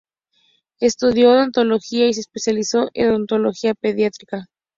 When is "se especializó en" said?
2.15-3.11